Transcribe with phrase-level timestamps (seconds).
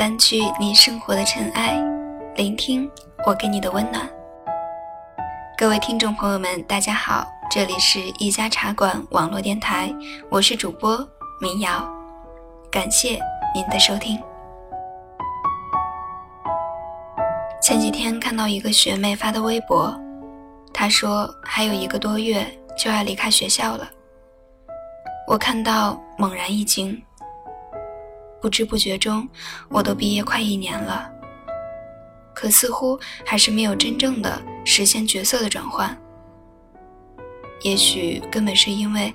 [0.00, 1.78] 掸去你生活的尘埃，
[2.34, 2.90] 聆听
[3.26, 4.08] 我给你的温暖。
[5.58, 9.94] 各位听众朋友们，大家好，这里是一家茶馆网络电台，
[10.30, 11.06] 我是主播
[11.38, 11.86] 民谣，
[12.70, 13.20] 感谢
[13.54, 14.18] 您的收听。
[17.60, 19.94] 前几天看到一个学妹发的微博，
[20.72, 23.86] 她说还有一个多月就要离开学校了。
[25.28, 26.98] 我看到猛然一惊。
[28.40, 29.28] 不知不觉中，
[29.68, 31.10] 我都毕业快一年了，
[32.34, 35.96] 可似乎还是没有真正的实现角色的转换。
[37.62, 39.12] 也许根本是因为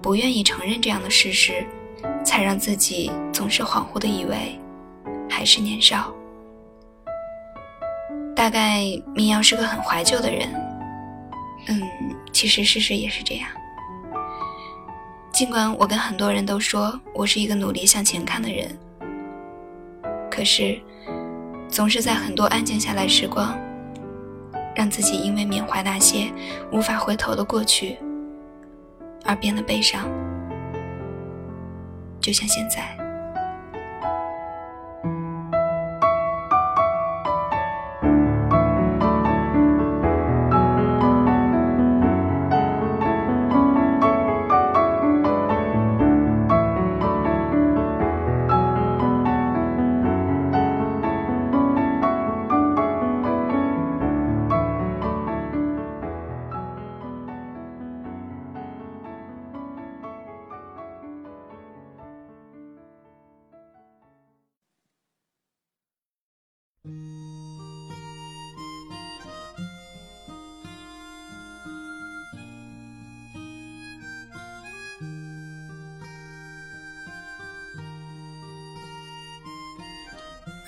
[0.00, 1.66] 不愿意承认这样的事实，
[2.24, 4.58] 才让自己总是恍惚的以为
[5.28, 6.12] 还是年少。
[8.34, 8.82] 大概
[9.14, 10.48] 民谣是个很怀旧的人，
[11.68, 11.82] 嗯，
[12.32, 13.48] 其实事实也是这样。
[15.32, 18.78] 尽管我跟很多人都说我是一个努力向前看的人，
[20.30, 20.78] 可是
[21.70, 23.58] 总是在很多安静下来时光，
[24.76, 26.30] 让自己因为缅怀那些
[26.70, 27.98] 无法回头的过去
[29.24, 30.06] 而变得悲伤，
[32.20, 33.01] 就像现在。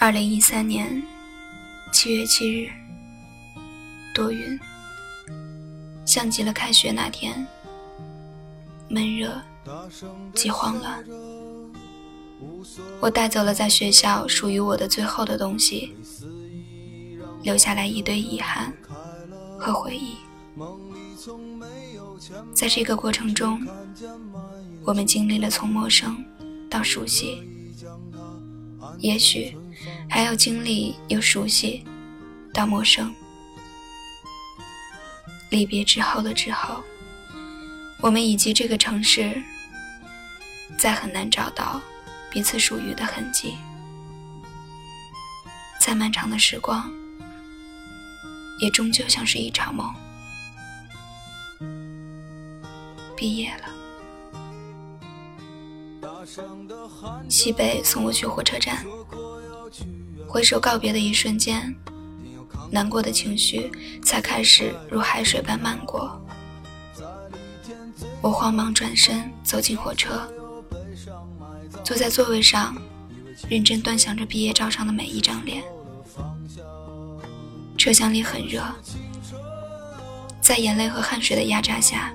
[0.04, 1.02] 二零一三年
[1.90, 2.68] 七月七日，
[4.14, 4.60] 多云，
[6.04, 7.46] 像极了开学那天，
[8.86, 9.40] 闷热
[10.34, 11.02] 极慌乱。
[13.00, 15.96] 我带走了在学校属于我的最后的东西，
[17.42, 18.70] 留下来一堆遗憾
[19.58, 20.16] 和回忆。
[22.52, 23.66] 在这个过程中，
[24.84, 26.22] 我们经历了从陌生
[26.68, 27.42] 到熟悉，
[28.98, 29.56] 也许。
[30.08, 31.84] 还要经历由熟悉
[32.52, 33.14] 到陌生，
[35.50, 36.82] 离别之后的之后，
[38.00, 39.42] 我们以及这个城市，
[40.78, 41.80] 再很难找到
[42.30, 43.54] 彼此属于的痕迹。
[45.80, 46.90] 再漫长的时光，
[48.60, 49.94] 也终究像是一场梦。
[53.16, 53.68] 毕业了，
[57.28, 58.84] 西北送我去火车站。
[60.26, 61.74] 挥手告别的一瞬间，
[62.70, 63.70] 难过的情绪
[64.02, 66.20] 才开始如海水般漫过。
[68.20, 70.28] 我慌忙转身走进火车，
[71.84, 72.76] 坐在座位上，
[73.48, 75.62] 认真端详着毕业照上的每一张脸。
[77.76, 78.62] 车厢里很热，
[80.40, 82.12] 在眼泪和汗水的压榨下，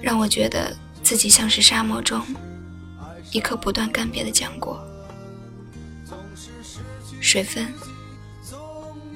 [0.00, 2.24] 让我觉得自己像是沙漠中
[3.32, 4.80] 一颗不断干瘪的浆果。
[7.20, 7.72] 水分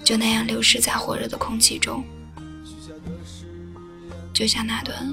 [0.04, 2.04] 就那样流失在火热的空气中，
[4.32, 5.12] 就像那段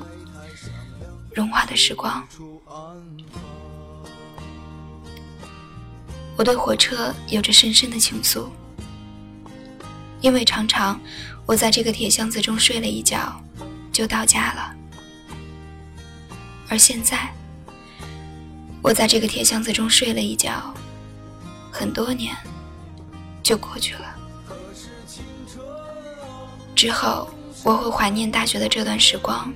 [1.34, 2.28] 融化的时光。
[6.36, 8.50] 我对火车有着深深的情愫，
[10.22, 11.00] 因为常常
[11.46, 13.44] 我在这个铁箱子中睡了一觉，
[13.92, 14.76] 就到家了。
[16.70, 17.34] 而现在，
[18.82, 20.74] 我在这个铁箱子中睡了一觉，
[21.72, 22.36] 很多年。
[23.44, 24.16] 就过去了。
[26.76, 27.30] 之后，
[27.64, 29.52] 我会怀念大学的这段时光，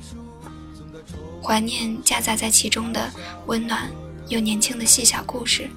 [1.42, 3.10] 怀念夹杂在其中的
[3.46, 3.90] 温暖
[4.28, 5.70] 又年轻的细小故事。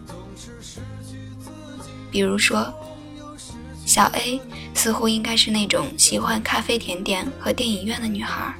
[2.10, 2.72] 比如说，
[3.84, 4.40] 小 A
[4.74, 8.54] 似乎应该是那种喜欢咖啡甜点和电影院的女孩，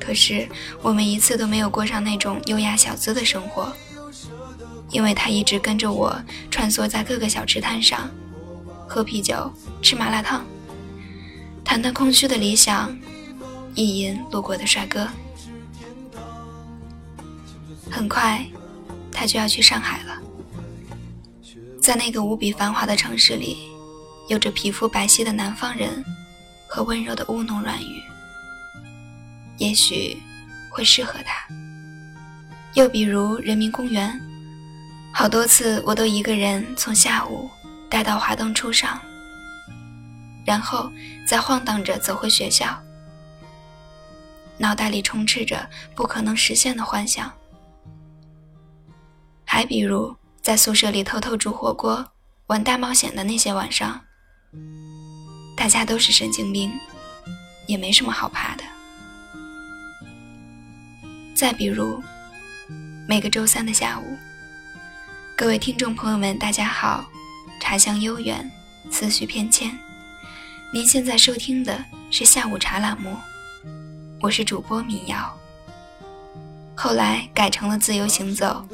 [0.00, 0.48] 可是
[0.80, 3.70] 我们一次都没有过上那种优雅小资的生活。
[4.90, 6.18] 因为他一直跟着我
[6.50, 8.08] 穿梭在各个小吃摊上，
[8.88, 9.52] 喝啤酒、
[9.82, 10.44] 吃麻辣烫，
[11.62, 12.96] 谈谈空虚的理想，
[13.74, 15.06] 意淫路过的帅哥。
[17.90, 18.44] 很快，
[19.12, 20.18] 他就要去上海了。
[21.82, 23.58] 在那个无比繁华的城市里，
[24.28, 26.02] 有着皮肤白皙的南方人
[26.66, 28.02] 和温柔的乌侬软语，
[29.58, 30.16] 也许
[30.70, 31.46] 会适合他。
[32.74, 34.18] 又比如人民公园。
[35.18, 37.50] 好多次我都一个人从下午
[37.90, 39.00] 待到华灯初上，
[40.46, 40.88] 然后
[41.26, 42.80] 再晃荡着走回学校，
[44.58, 47.32] 脑袋里充斥着不可能实现的幻想。
[49.44, 52.06] 还比如在宿舍里偷偷煮火锅、
[52.46, 54.00] 玩大冒险的那些晚上，
[55.56, 56.70] 大家都是神经病，
[57.66, 58.62] 也没什么好怕的。
[61.34, 62.00] 再比如，
[63.08, 64.16] 每个周三的下午，
[65.38, 67.08] 各位听众朋友们，大家好，
[67.60, 68.50] 茶香悠远，
[68.90, 69.70] 思绪偏跹。
[70.74, 73.16] 您现在收听的是下午茶栏目，
[74.20, 75.32] 我是主播民谣。
[76.74, 78.66] 后来改成了自由行走，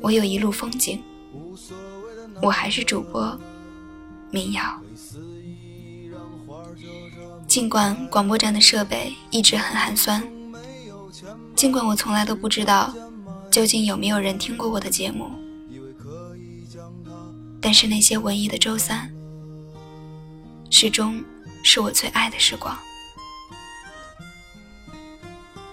[0.00, 1.00] 我有一路风景，
[2.42, 3.38] 我还是主播
[4.32, 4.64] 民谣。
[7.46, 10.20] 尽管广播站的设备一直很寒酸。
[11.54, 12.92] 尽管我从来都不知道
[13.48, 15.30] 究竟有没有人听过我的节目，
[17.64, 19.10] 但是那些文艺的周三，
[20.70, 21.24] 始终
[21.64, 22.78] 是我最爱的时光。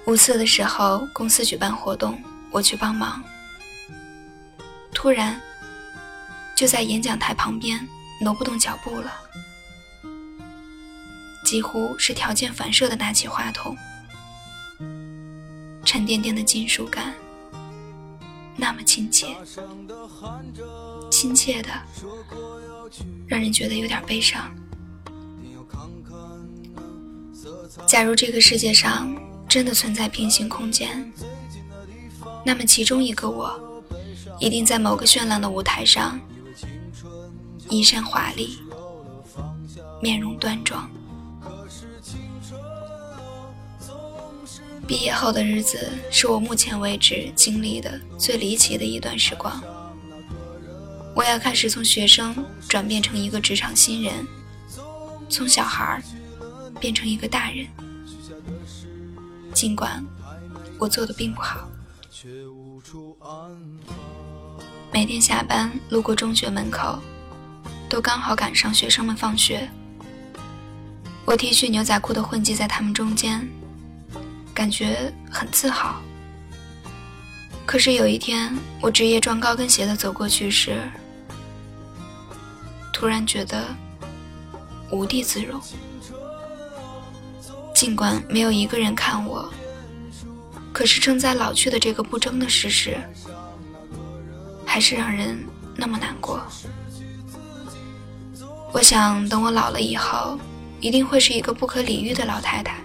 [0.07, 3.21] 五四的时候，公司举办活动，我去帮忙，
[4.93, 5.38] 突然
[6.55, 7.85] 就在演讲台旁边
[8.21, 9.11] 挪不动脚步了，
[11.43, 13.75] 几乎是条件反射的拿起话筒。
[15.83, 17.13] 沉甸甸的金属感，
[18.62, 19.36] 那么亲切，
[21.10, 21.69] 亲切的，
[23.28, 24.56] 让人觉得有点悲伤。
[27.88, 29.12] 假如这个世界上
[29.50, 31.12] 真的存在平行空间，
[32.46, 33.60] 那么其中一个我，
[34.40, 36.19] 一定在某个绚烂的舞台上，
[37.68, 38.60] 衣衫华丽，
[40.04, 40.88] 面容端庄。
[44.91, 49.63] 毕业后的日子是我目前为止经历的最离奇的一段时光。
[51.15, 52.35] 我要开始从学生
[52.67, 54.13] 转变成一个职场新人，
[55.29, 56.03] 从小孩
[56.77, 57.65] 变成一个大人。
[59.53, 60.05] 尽管
[60.77, 61.69] 我做的并不好，
[64.91, 66.99] 每天下班路过中学门口，
[67.88, 69.69] 都刚好赶上学生们放学。
[71.23, 73.49] 我 T 恤牛仔裤的混迹在他们中间。
[74.53, 76.01] 感觉很自豪。
[77.65, 80.77] 可是有一天，我职业装高跟鞋的走过去时，
[82.92, 83.63] 突然觉得
[84.92, 85.62] 无地自容。
[87.74, 89.51] 尽管没有一个人看我，
[90.74, 92.98] 可是正在老去的这个不争的事实，
[94.65, 95.44] 还是让人
[95.75, 96.42] 那么难过。
[98.74, 100.38] 我想，等我老了以后，
[100.80, 102.75] 一定会是一个不可理喻的老太太。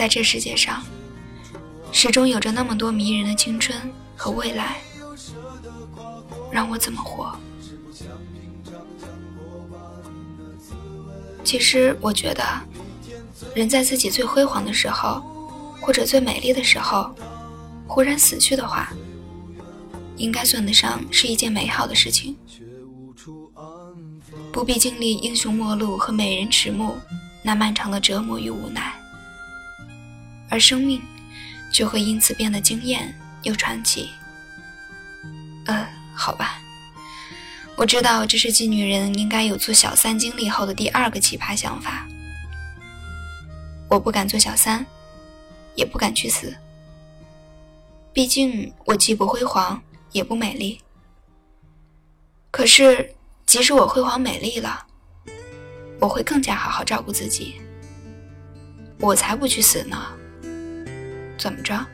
[0.00, 0.82] 在这世界上，
[1.92, 3.78] 始终有着那么多迷人的青春
[4.16, 4.78] 和未来，
[6.50, 7.36] 让我怎么活？
[11.44, 12.42] 其实，我觉得，
[13.54, 15.20] 人在自己最辉煌的时候，
[15.82, 17.14] 或者最美丽的时候，
[17.86, 18.94] 忽然死去的话，
[20.16, 22.34] 应该算得上是一件美好的事情，
[24.50, 26.96] 不必经历英雄末路和美人迟暮
[27.42, 28.98] 那漫长的折磨与无奈。
[30.50, 31.00] 而生命
[31.72, 34.10] 就会因此变得惊艳又传奇。
[35.66, 36.60] 呃，好吧，
[37.76, 42.06] 我知道这是妓女人应该有做小三经历后的第二个奇葩想法。
[43.88, 44.84] 我不敢做小三，
[45.74, 46.54] 也不敢去死。
[48.12, 49.80] 毕竟我既不辉煌，
[50.12, 50.80] 也不美丽。
[52.50, 53.14] 可是，
[53.46, 54.84] 即使我辉煌美丽了，
[56.00, 57.60] 我会更加好好照顾自己。
[58.98, 59.96] 我才不去死呢！
[61.40, 61.86] 怎么着？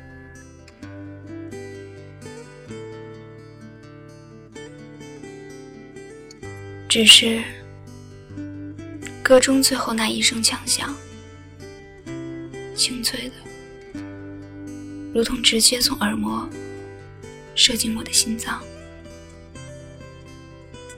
[6.89, 7.45] 只是
[9.23, 10.93] 歌中最后那一声枪响，
[12.75, 14.01] 清脆的，
[15.15, 16.49] 如同直接从耳膜
[17.55, 18.61] 射进我的心脏，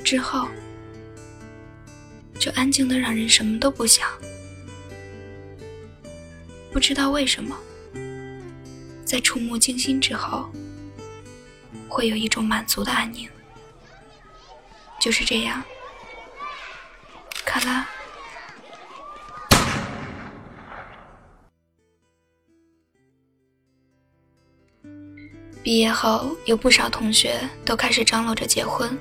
[0.02, 0.48] 之后
[2.38, 4.08] 就安静的让人什么都不想。
[6.72, 7.54] 不知道为什么。
[9.08, 10.52] 在触目惊心之后，
[11.88, 13.26] 会有一种满足的安宁。
[15.00, 15.64] 就是这样，
[17.42, 17.88] 卡拉。
[25.62, 28.94] 毕业后，有不少同学都开始张罗着结婚。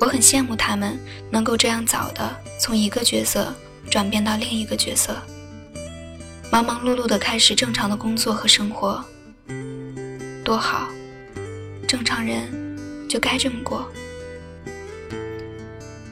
[0.00, 0.98] 我很羡慕他们
[1.30, 3.54] 能够这样早的从一个角色
[3.88, 5.16] 转变到另一个角色。
[6.50, 9.04] 忙忙碌碌的开始正常的工作和生活，
[10.44, 10.88] 多好！
[11.86, 13.90] 正常人就该这么过。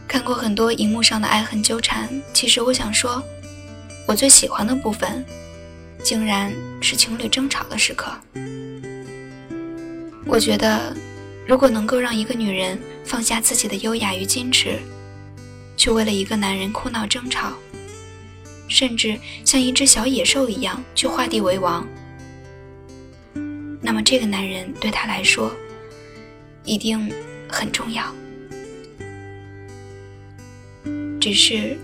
[0.09, 3.23] 看过很多荧幕上的爱恨纠缠，其实我想说，
[4.07, 5.25] 我最喜欢的部分，
[6.03, 8.13] 竟然是情侣争吵的时刻。
[10.27, 10.95] 我觉得，
[11.47, 14.79] 如果能够让一个女人放下自己的优雅与矜持，
[15.77, 17.53] 去为了一个男人哭闹争吵，
[18.73, 21.87] 甚至像一只小野兽一样去画地为王，
[23.83, 25.55] 那么这个男人对她来说，
[26.65, 27.13] 一定
[27.47, 28.11] 很重要。
[31.21, 31.77] 只是，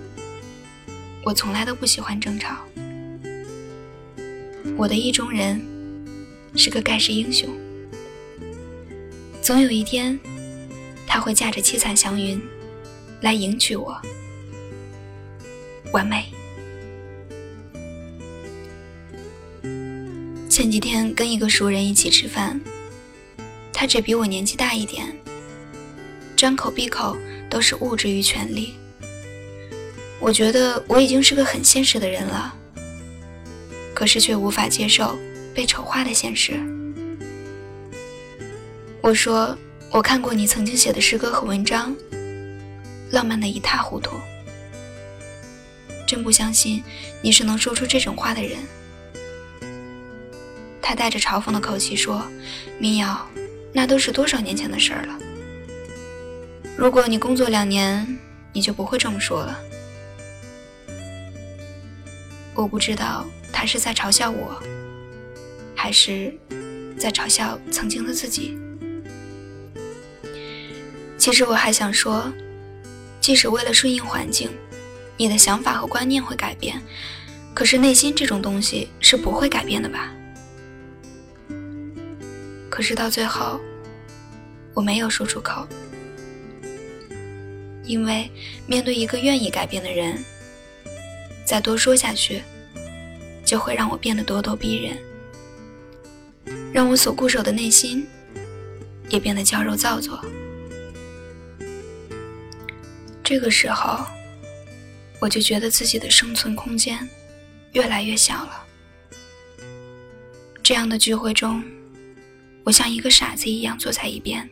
[1.27, 2.57] 我从来都不喜欢争吵。
[4.79, 5.63] 我的意中人
[6.57, 7.51] 是个盖世英雄。
[9.43, 10.19] 总有一天，
[11.07, 12.41] 他会驾着七彩祥云
[13.21, 14.01] 来迎娶我。
[15.93, 16.33] 完美。
[20.59, 22.61] 前几天跟一个熟人一起吃饭，
[23.73, 25.07] 他只比我年纪大一点，
[26.37, 27.17] 张口闭口
[27.49, 28.75] 都是物质与权力。
[30.19, 32.53] 我觉得我已经是个很现实的人了，
[33.95, 35.17] 可是却无法接受
[35.55, 36.55] 被丑化的现实。
[39.01, 39.57] 我说，
[39.93, 41.95] 我看过你曾经写的诗歌和文章，
[43.13, 44.17] 浪漫的一塌糊涂。
[46.05, 46.83] 真不相信
[47.23, 48.59] 你是能说出这种话的人。
[50.89, 52.27] 他带着嘲讽的口气说
[52.81, 53.29] ：“民谣，
[53.75, 55.19] 那都是多少年前的事儿了。
[56.79, 58.19] 如果你工作两年，
[58.55, 59.61] 你就不会这么说了。”
[62.57, 64.59] 我不知道他是在嘲笑我，
[65.77, 66.35] 还是
[66.97, 68.57] 在嘲笑曾经的自己。
[71.19, 72.33] 其实我还想说，
[73.21, 74.49] 即使为了顺应环境，
[75.19, 76.81] 你的想法和观念会改变，
[77.53, 80.15] 可是内心这种东西是不会改变的吧？
[82.79, 83.61] 可是到最后，
[84.73, 85.67] 我没有说出口，
[87.83, 88.31] 因为
[88.69, 90.17] 面对一个愿意改变的人，
[91.45, 92.41] 再多说下去，
[93.45, 94.97] 就会让我变得咄咄逼人，
[96.73, 98.07] 让我所固守的内心
[99.09, 100.25] 也变得娇柔造作。
[103.25, 104.07] 这个时候，
[105.19, 106.97] 我就觉得自己的生存空间
[107.73, 108.65] 越来越小了。
[110.63, 111.61] 这样的聚会中，
[112.69, 114.47] 我像一个傻子一样坐在一边，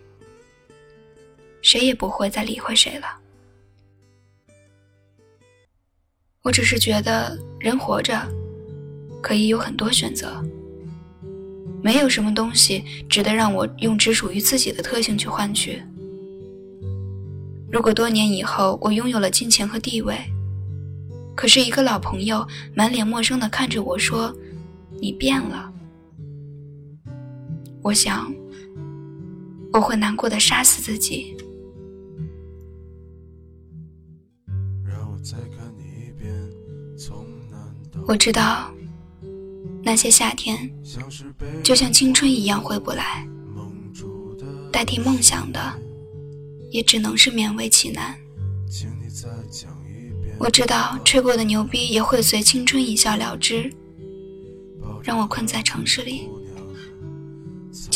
[1.60, 3.06] 谁也不会再理会谁了。
[6.40, 8.26] 我只是觉得，人活着
[9.22, 10.42] 可以有很多选择，
[11.82, 15.82] 没有什么东西值得让我用只属于自己的特性去换取。
[17.70, 20.16] 如果多年以后我拥有了金钱和地位，
[21.34, 24.34] 可是一个老朋友满脸陌生的看着我说
[25.02, 25.70] ：“你变了。”
[27.86, 28.34] 我想，
[29.72, 31.36] 我会难过的杀死自己。
[38.08, 38.74] 我知道，
[39.84, 40.68] 那些夏天
[41.62, 43.24] 就像青春一样回不来，
[44.72, 45.60] 代替梦想的。
[46.72, 48.18] 也只能是勉为其难。
[50.38, 53.72] 我知道吹过的牛逼也会随青春一笑了之，
[55.04, 56.28] 让我困在城市里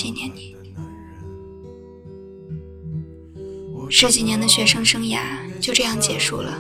[0.00, 0.57] 纪念你。
[3.90, 5.21] 十几年的学生生涯
[5.61, 6.59] 就这样结束了。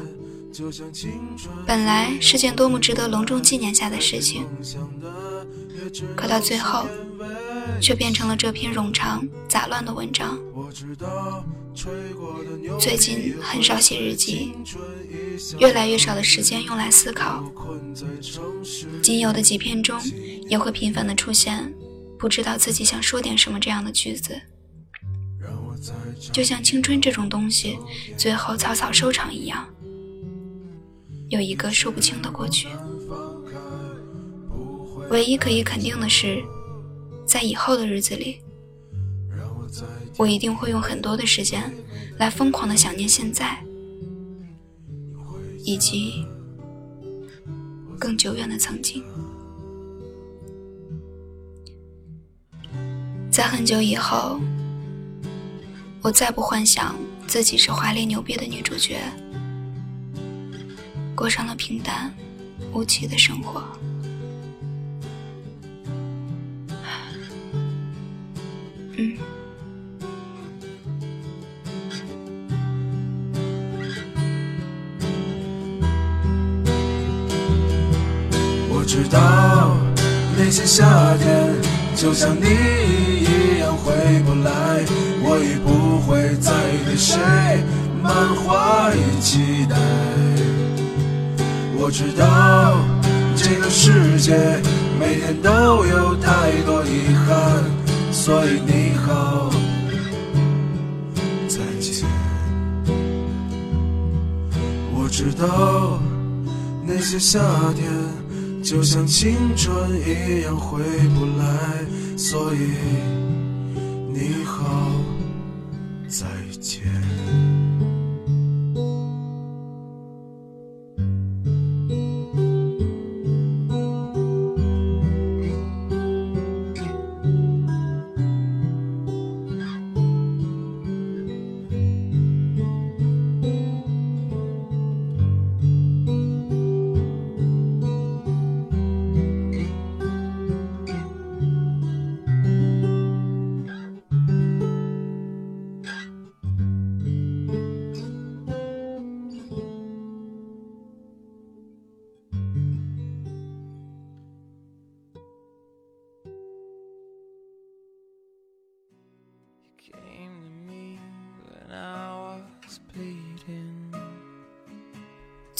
[1.66, 4.44] 本来是件多么值得隆重纪念下的事情，
[6.14, 6.86] 可到最后。
[7.80, 10.38] 却变成了这篇冗长杂乱的文章。
[12.78, 14.52] 最近很少写日记，
[15.58, 17.42] 越来越少的时间用来思考。
[19.02, 19.98] 仅有的几篇中，
[20.48, 21.72] 也会频繁的出现
[22.20, 24.40] 不知道自己想说点什么这样的句子。
[26.30, 27.78] 就像青春这种东西，
[28.16, 29.66] 最后草草收场一样，
[31.30, 32.68] 有一个说不清的过去。
[35.08, 36.44] 唯一可以肯定的是。
[37.26, 38.40] 在以后的日子里，
[40.16, 41.72] 我一定会用很多的时间
[42.18, 43.64] 来疯狂的想念现在，
[45.64, 46.26] 以及
[48.00, 49.04] 更久远的曾经。
[53.40, 54.38] 在很久以后，
[56.02, 56.94] 我再不幻想
[57.26, 58.98] 自己是华丽牛逼的女主角，
[61.14, 62.14] 过上了平淡
[62.74, 63.64] 无奇的生活。
[68.98, 69.16] 嗯
[78.68, 79.78] 我知道
[80.36, 81.54] 那些夏天
[81.96, 83.09] 就像你
[84.10, 84.50] 回不来，
[85.22, 86.50] 我已不会再
[86.84, 87.16] 对谁
[88.02, 89.76] 满怀期待。
[91.78, 92.76] 我知道
[93.36, 94.34] 这个世界
[94.98, 97.62] 每天都有太多遗憾，
[98.10, 99.48] 所以你好，
[101.46, 102.04] 再见。
[104.92, 106.00] 我知道
[106.84, 107.38] 那些夏
[107.76, 107.88] 天
[108.60, 109.72] 就像青春
[110.04, 110.80] 一样回
[111.14, 112.72] 不来，所以
[116.70, 117.19] 间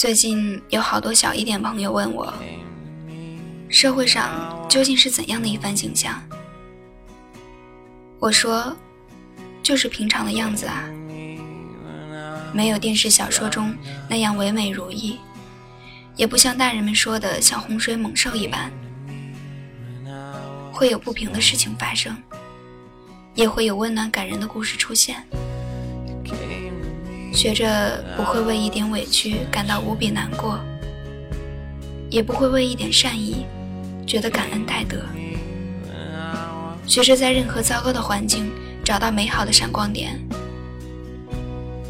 [0.00, 2.32] 最近有好多小一点朋友问我，
[3.68, 6.18] 社会上究竟是怎样的一番景象？
[8.18, 8.74] 我说，
[9.62, 10.88] 就是平常的样子啊，
[12.54, 13.76] 没有电视小说中
[14.08, 15.20] 那样唯美如意，
[16.16, 18.72] 也不像大人们说的像洪水猛兽一般，
[20.72, 22.16] 会有不平的事情发生，
[23.34, 25.22] 也会有温暖感人的故事出现。
[27.32, 30.60] 学着不会为一点委屈感到无比难过，
[32.10, 33.46] 也不会为一点善意
[34.06, 34.98] 觉得感恩戴德。
[36.86, 38.50] 学着在任何糟糕的环境
[38.84, 40.20] 找到美好的闪光点，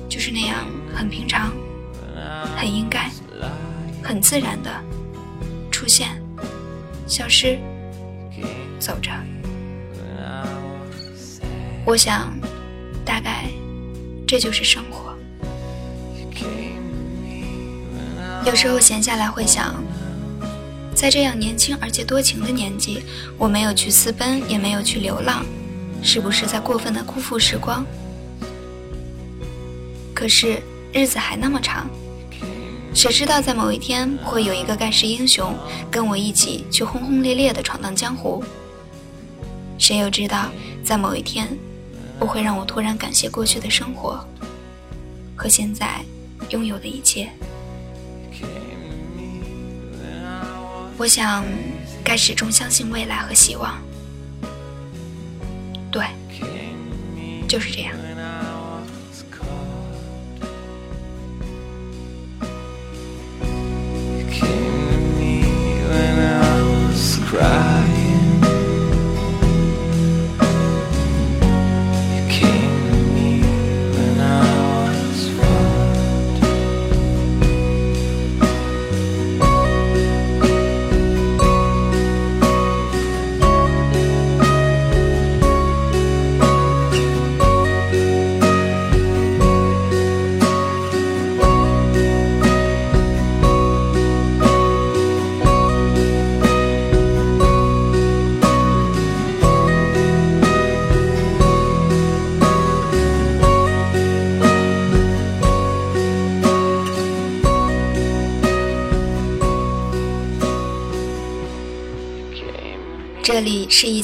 [0.08, 1.50] 就是那样很平常、
[2.54, 3.10] 很应该、
[4.02, 4.70] 很自然的
[5.70, 6.22] 出现、
[7.06, 7.58] 消失、
[8.78, 9.10] 走着。
[11.86, 12.30] 我想，
[13.04, 13.46] 大概
[14.26, 15.09] 这就是生活。
[18.44, 19.74] 有时候闲下来会想，
[20.94, 23.02] 在这样年轻而且多情的年纪，
[23.36, 25.44] 我没有去私奔，也没有去流浪，
[26.02, 27.84] 是不是在过分的辜负时光？
[30.14, 30.60] 可是
[30.92, 31.88] 日子还那么长，
[32.94, 35.54] 谁知道在某一天会有一个盖世英雄
[35.90, 38.42] 跟我一起去轰轰烈烈的闯荡江湖？
[39.78, 40.50] 谁又知道
[40.82, 41.48] 在某一天
[42.18, 44.18] 不会让我突然感谢过去的生活
[45.36, 46.02] 和现在
[46.48, 47.30] 拥有的一切？
[51.00, 51.42] 我想，
[52.04, 53.80] 该始终相信未来和希望。
[55.90, 56.04] 对，
[57.48, 57.94] 就是这样。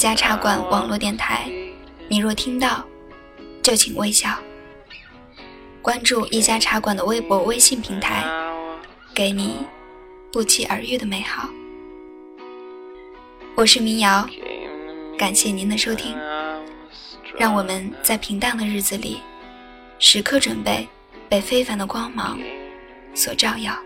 [0.07, 1.51] 家茶馆网络电台，
[2.09, 2.87] 你若听到，
[3.61, 4.39] 就请微笑。
[5.83, 8.25] 关注一家茶馆的微博、微信平台，
[9.13, 9.67] 给你
[10.33, 11.49] 不期而遇的美好。
[13.57, 14.25] 我是民谣，
[15.19, 16.17] 感谢您的收听。
[17.37, 19.21] 让我们在平淡的日子里，
[19.99, 20.87] 时刻准备
[21.29, 22.39] 被非凡的光芒
[23.13, 23.77] 所照耀。